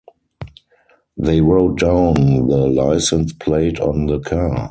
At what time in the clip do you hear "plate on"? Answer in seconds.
3.33-4.07